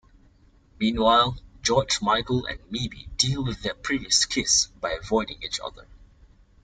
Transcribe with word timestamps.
Meanwhile, 0.79 1.37
George 1.61 2.01
Michael 2.01 2.47
and 2.47 2.59
Maeby 2.71 3.15
deal 3.17 3.45
with 3.45 3.61
their 3.61 3.75
previous 3.75 4.25
kiss 4.25 4.65
by 4.81 4.93
avoiding 4.93 5.43
each 5.43 5.59
other. 5.63 5.85